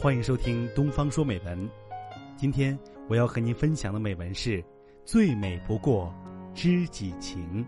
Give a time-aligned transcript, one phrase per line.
[0.00, 1.58] 欢迎收听《东方说美文》。
[2.36, 4.64] 今天我要和您分享的美文是：
[5.04, 6.14] 最美不过
[6.54, 7.66] 知己情。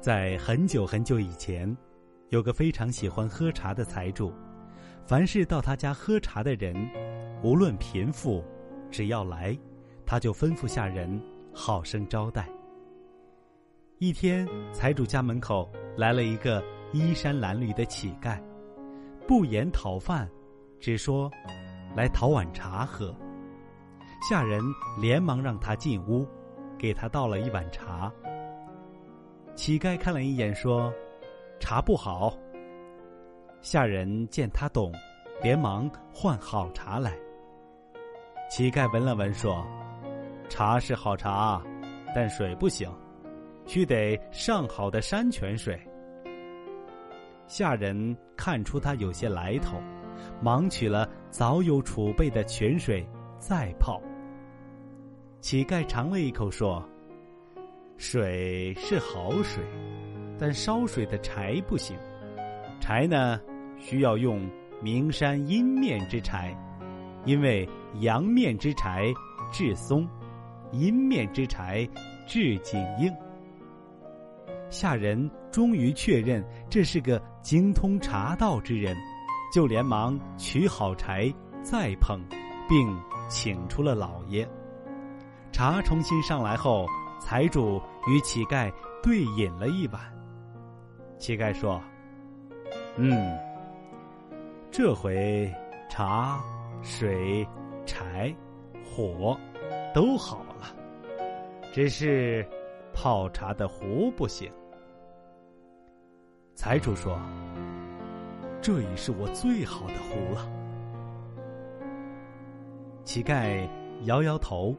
[0.00, 1.76] 在很久很久以前，
[2.28, 4.32] 有个非常喜欢喝茶的财主。
[5.04, 6.72] 凡是到他家喝茶的人，
[7.42, 8.44] 无论贫富，
[8.92, 9.58] 只要来，
[10.06, 11.20] 他就吩咐下人
[11.52, 12.48] 好生招待。
[14.02, 16.60] 一天，财主家门口来了一个
[16.92, 18.36] 衣衫褴褛的乞丐，
[19.28, 20.28] 不言讨饭，
[20.80, 21.30] 只说
[21.94, 23.14] 来讨碗茶喝。
[24.28, 24.60] 下人
[25.00, 26.26] 连忙让他进屋，
[26.76, 28.12] 给他倒了一碗茶。
[29.54, 30.92] 乞丐看了一眼，说
[31.60, 32.36] ：“茶不好。”
[33.62, 34.92] 下人见他懂，
[35.40, 37.16] 连忙换好茶来。
[38.50, 39.64] 乞丐闻了闻，说
[40.50, 41.62] ：“茶是好茶，
[42.12, 42.92] 但水不行，
[43.66, 45.78] 须得上好的山泉水。”
[47.46, 49.80] 下人看出他有些来头，
[50.40, 53.06] 忙取了早有储备的泉水
[53.38, 54.00] 再泡。
[55.40, 56.82] 乞丐尝了一口，说
[57.98, 59.62] ：“水是好水，
[60.38, 61.96] 但烧水的柴不行。
[62.80, 63.40] 柴呢？”
[63.78, 64.48] 需要用
[64.80, 66.56] 名山阴面之柴，
[67.24, 69.12] 因为阳面之柴
[69.50, 70.08] 质松，
[70.70, 71.84] 阴面之柴
[72.24, 73.12] 质紧硬。
[74.72, 78.96] 下人终于确认这是个精通茶道之人，
[79.52, 81.30] 就连忙取好柴
[81.62, 82.18] 再烹，
[82.66, 84.48] 并请出了老爷。
[85.52, 86.86] 茶重新上来后，
[87.20, 90.00] 财主与乞丐对饮了一碗。
[91.18, 91.78] 乞丐说
[92.96, 93.38] ：“嗯。”
[94.72, 95.52] 这回
[95.90, 96.40] 茶、
[96.80, 97.46] 水、
[97.84, 98.34] 柴、
[98.82, 99.38] 火
[99.94, 100.74] 都好了，
[101.74, 102.42] 只是
[102.94, 104.50] 泡茶的壶不行。
[106.62, 107.18] 财主说
[108.62, 110.48] ：“这已是我最好的壶了。”
[113.02, 113.68] 乞丐
[114.02, 114.72] 摇摇头，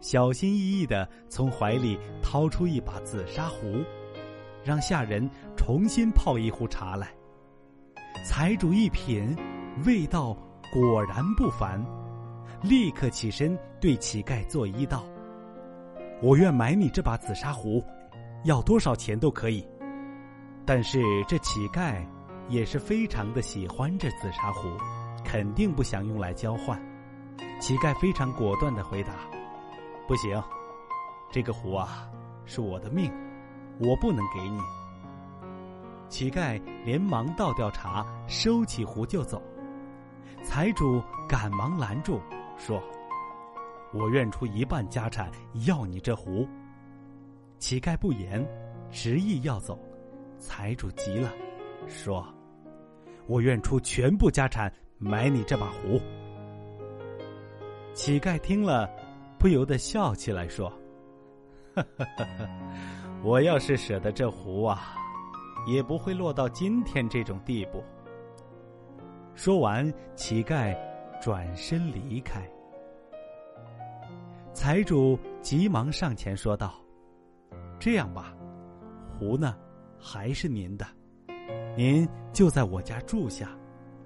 [0.00, 3.84] 小心翼翼的从怀里掏出一把紫砂壶，
[4.64, 7.14] 让下人重新泡一壶茶来。
[8.26, 9.36] 财主一品，
[9.86, 10.36] 味道
[10.72, 11.80] 果然不凡，
[12.64, 15.04] 立刻起身对乞丐作揖道
[16.20, 17.80] ：“我愿买你这把紫砂壶，
[18.42, 19.64] 要多少钱都可以。”
[20.64, 22.04] 但是这乞丐
[22.48, 24.68] 也是非常的喜欢这紫砂壶，
[25.24, 26.80] 肯定不想用来交换。
[27.60, 29.12] 乞丐非常果断的回答
[30.06, 30.42] ：“不行，
[31.30, 32.08] 这个壶啊，
[32.44, 33.12] 是我的命，
[33.78, 34.60] 我不能给你。”
[36.08, 39.42] 乞丐连忙倒掉茶，收起壶就走。
[40.44, 42.20] 财主赶忙拦住，
[42.58, 42.82] 说
[43.94, 45.30] ：“我愿出一半家产
[45.66, 46.46] 要你这壶。”
[47.58, 48.46] 乞丐不言，
[48.90, 49.78] 执意要走。
[50.42, 51.32] 财主急了，
[51.86, 52.26] 说
[53.28, 56.00] ：“我愿出全部家产买你这把壶。”
[57.94, 58.90] 乞丐听了，
[59.38, 60.70] 不由得笑起来，说：“！
[63.22, 64.96] 我要是舍得这壶啊！”
[65.64, 67.80] 也不会落到今天这种地步。
[69.36, 70.76] 说完，乞丐
[71.20, 72.42] 转身离开。
[74.52, 76.74] 财主急忙上前说道
[77.78, 78.34] ：“这样吧，
[79.16, 79.56] 壶呢，
[80.04, 80.84] 还是您的，
[81.76, 83.48] 您就在我家住下，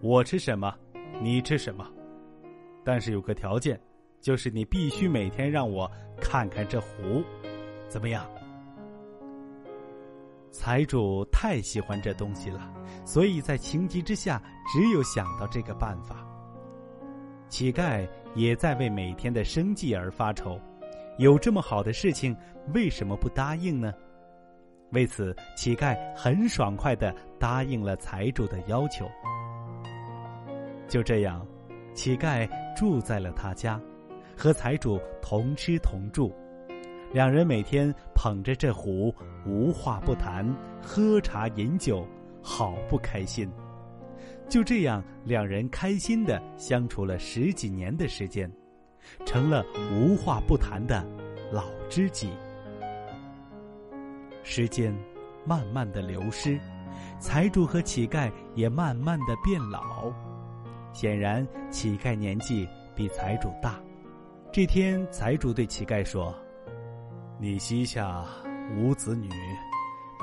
[0.00, 0.74] 我吃什么，
[1.20, 1.86] 你吃什么。
[2.82, 3.78] 但是有个条件，
[4.18, 5.88] 就是你必须每天让我
[6.18, 7.22] 看看这壶，
[7.88, 8.26] 怎么样？”
[10.50, 12.72] 财主太喜欢这东西了，
[13.04, 14.42] 所以在情急之下，
[14.72, 16.26] 只有想到这个办法。
[17.48, 20.58] 乞丐也在为每天的生计而发愁，
[21.18, 22.34] 有这么好的事情，
[22.72, 23.92] 为什么不答应呢？
[24.92, 29.10] 为此，乞丐很爽快的答应了财主的要求。
[30.86, 31.46] 就这样，
[31.94, 33.80] 乞丐住在了他家，
[34.36, 36.30] 和财主同吃同住。
[37.10, 39.14] 两人每天捧着这壶，
[39.46, 40.46] 无话不谈，
[40.82, 42.06] 喝茶饮酒，
[42.42, 43.50] 好不开心。
[44.48, 48.50] 就这样，两人开心的相处了十几年的时间，
[49.24, 51.02] 成了无话不谈的
[51.50, 52.30] 老知己。
[54.42, 54.94] 时间
[55.44, 56.58] 慢慢的流失，
[57.18, 60.12] 财主和乞丐也慢慢的变老。
[60.92, 63.80] 显然，乞丐年纪比财主大。
[64.52, 66.34] 这天，财主对乞丐说。
[67.38, 68.24] 你膝下
[68.76, 69.28] 无子女，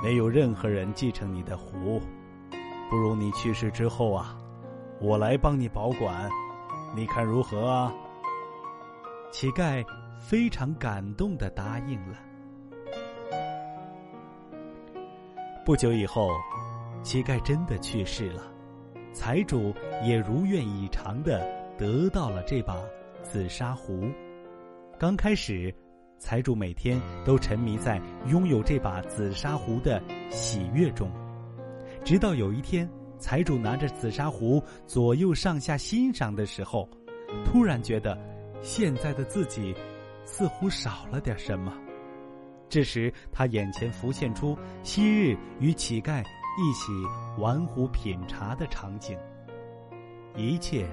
[0.04, 2.02] 没有任何人继承你的壶，
[2.90, 4.38] 不如你去世之后啊，
[5.02, 6.30] 我来帮你保管，
[6.96, 7.94] 你看如何啊？
[9.32, 9.84] 乞丐
[10.20, 12.18] 非常感动的答应了。
[15.70, 16.32] 不久以后，
[17.04, 18.42] 乞丐真的去世了，
[19.14, 19.72] 财主
[20.04, 22.76] 也如愿以偿的得到了这把
[23.22, 24.10] 紫砂壶。
[24.98, 25.72] 刚开始，
[26.18, 30.02] 财主每天都沉迷在拥有这把紫砂壶的
[30.32, 31.08] 喜悦中，
[32.04, 32.90] 直到有一天，
[33.20, 36.90] 财主拿着紫砂壶左右上下欣赏的时候，
[37.46, 38.20] 突然觉得
[38.64, 39.76] 现在的自己
[40.26, 41.72] 似乎少了点什么。
[42.70, 46.92] 这时，他眼前浮现出昔日与乞丐一起
[47.42, 49.18] 玩壶品茶的场景，
[50.36, 50.88] 一切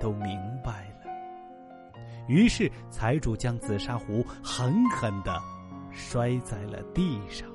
[0.00, 1.10] 都明白了。
[2.26, 5.40] 于是，财主将紫砂壶狠狠的
[5.92, 7.48] 摔在了地上。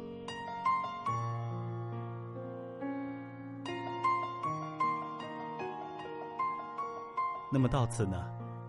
[7.52, 8.26] 那么到此呢，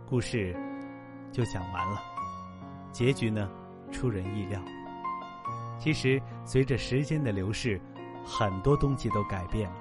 [0.09, 0.57] 故事
[1.31, 2.03] 就讲完了，
[2.91, 3.49] 结局呢？
[3.97, 4.61] 出人意料。
[5.79, 7.81] 其实，随着时间的流逝，
[8.23, 9.77] 很多东西都改变了。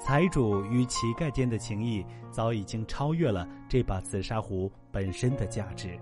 [0.00, 5.98] 财主与乞丐间的情谊早已经超越了这把紫砂壶本身的价值。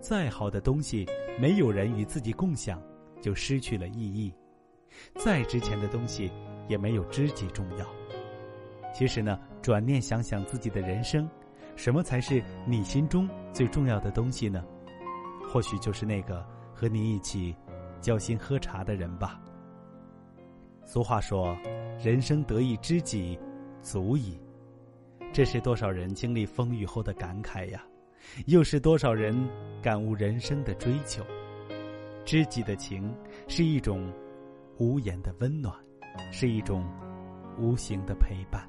[0.00, 1.06] 再好的东西，
[1.38, 2.80] 没有人与自己共享，
[3.20, 4.32] 就失去了意义；
[5.16, 6.30] 再值钱的东西，
[6.66, 7.86] 也没有知己重要。
[8.94, 11.28] 其实呢，转念想想自己的人生，
[11.76, 14.64] 什么才是你心中最重要的东西呢？
[15.48, 17.56] 或许就是那个和你一起
[18.00, 19.40] 交心喝茶的人吧。
[20.84, 21.56] 俗话说
[21.98, 23.38] ：“人生得一知己，
[23.82, 24.38] 足矣。”
[25.32, 27.82] 这是多少人经历风雨后的感慨呀！
[28.46, 29.36] 又是多少人
[29.82, 31.24] 感悟人生的追求？
[32.24, 33.14] 知己的情
[33.46, 34.10] 是一种
[34.78, 35.74] 无言的温暖，
[36.32, 36.84] 是一种
[37.58, 38.66] 无形的陪伴。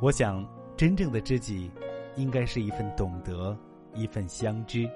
[0.00, 1.70] 我想，真正的知己，
[2.16, 3.56] 应该是一份懂得，
[3.94, 4.88] 一份相知。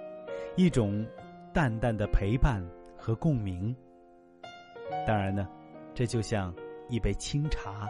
[0.56, 1.06] 一种
[1.52, 2.62] 淡淡的陪伴
[2.96, 3.74] 和共鸣。
[5.06, 5.48] 当然呢，
[5.94, 6.54] 这就像
[6.88, 7.88] 一杯清茶，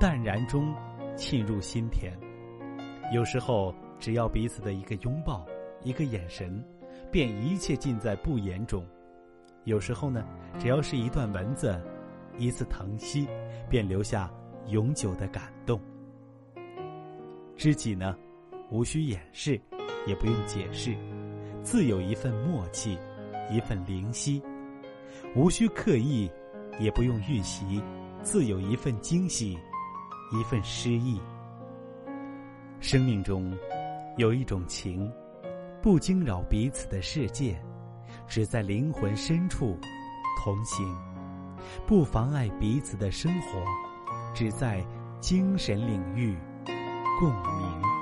[0.00, 0.74] 淡然中
[1.16, 2.12] 沁入心田。
[3.12, 5.46] 有时候，只要彼此的一个拥抱、
[5.82, 6.62] 一个眼神，
[7.10, 8.82] 便一切尽在不言中；
[9.64, 10.26] 有时候呢，
[10.58, 11.80] 只要是一段文字、
[12.38, 13.26] 一次疼惜，
[13.68, 14.30] 便留下
[14.66, 15.80] 永久的感动。
[17.56, 18.16] 知己呢，
[18.70, 19.60] 无需掩饰，
[20.06, 20.96] 也不用解释。
[21.64, 22.98] 自有一份默契，
[23.50, 24.40] 一份灵犀，
[25.34, 26.30] 无需刻意，
[26.78, 27.82] 也不用预习，
[28.22, 29.58] 自有一份惊喜，
[30.30, 31.18] 一份诗意。
[32.80, 33.56] 生命中
[34.18, 35.10] 有一种情，
[35.80, 37.58] 不惊扰彼此的世界，
[38.28, 39.74] 只在灵魂深处
[40.44, 40.86] 同行；
[41.86, 43.58] 不妨碍彼此的生活，
[44.34, 44.84] 只在
[45.18, 46.36] 精神领域
[47.18, 47.93] 共鸣。